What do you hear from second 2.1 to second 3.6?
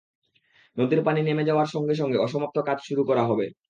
অসমাপ্ত কাজ শুরু করা হবে।